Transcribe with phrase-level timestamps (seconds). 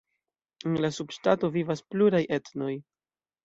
[0.69, 2.75] En la subŝtato vivas pluraj etnoj.